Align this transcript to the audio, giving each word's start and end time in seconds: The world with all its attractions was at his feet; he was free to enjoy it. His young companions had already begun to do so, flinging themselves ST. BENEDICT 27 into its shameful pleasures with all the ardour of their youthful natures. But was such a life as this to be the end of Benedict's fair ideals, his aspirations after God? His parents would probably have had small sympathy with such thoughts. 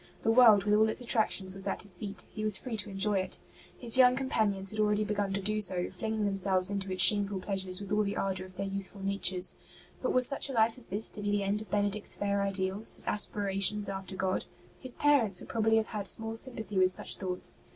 The 0.23 0.31
world 0.31 0.63
with 0.63 0.73
all 0.73 0.89
its 0.89 0.99
attractions 0.99 1.53
was 1.53 1.67
at 1.67 1.83
his 1.83 1.95
feet; 1.99 2.23
he 2.33 2.43
was 2.43 2.57
free 2.57 2.75
to 2.75 2.89
enjoy 2.89 3.19
it. 3.19 3.37
His 3.77 3.99
young 3.99 4.15
companions 4.15 4.71
had 4.71 4.79
already 4.79 5.03
begun 5.03 5.31
to 5.33 5.39
do 5.41 5.61
so, 5.61 5.91
flinging 5.91 6.25
themselves 6.25 6.69
ST. 6.69 6.79
BENEDICT 6.79 6.89
27 6.89 6.91
into 6.91 6.93
its 6.93 7.03
shameful 7.03 7.39
pleasures 7.39 7.79
with 7.79 7.91
all 7.91 8.01
the 8.03 8.17
ardour 8.17 8.43
of 8.47 8.55
their 8.55 8.65
youthful 8.65 9.03
natures. 9.03 9.55
But 10.01 10.11
was 10.11 10.25
such 10.25 10.49
a 10.49 10.53
life 10.53 10.75
as 10.79 10.87
this 10.87 11.11
to 11.11 11.21
be 11.21 11.29
the 11.29 11.43
end 11.43 11.61
of 11.61 11.69
Benedict's 11.69 12.17
fair 12.17 12.41
ideals, 12.41 12.95
his 12.95 13.05
aspirations 13.05 13.89
after 13.89 14.15
God? 14.15 14.45
His 14.79 14.95
parents 14.95 15.39
would 15.39 15.49
probably 15.49 15.75
have 15.77 15.85
had 15.85 16.07
small 16.07 16.35
sympathy 16.35 16.79
with 16.79 16.91
such 16.91 17.17
thoughts. 17.17 17.61